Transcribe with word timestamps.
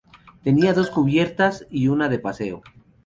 Tenía 0.43 0.73
dos 0.73 0.89
cubiertas 0.89 1.67
y 1.69 1.87
una 1.87 2.09
de 2.09 2.17
paseo. 2.17 2.63